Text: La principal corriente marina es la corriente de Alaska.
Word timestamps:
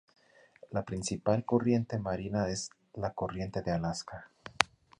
La 0.71 0.81
principal 0.83 1.45
corriente 1.45 1.99
marina 1.99 2.49
es 2.49 2.71
la 2.95 3.13
corriente 3.13 3.61
de 3.61 3.69
Alaska. 3.69 4.31